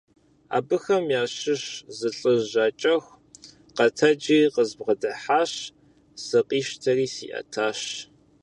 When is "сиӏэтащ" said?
7.13-7.79